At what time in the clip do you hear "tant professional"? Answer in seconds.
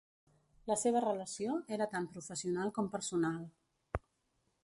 1.91-2.73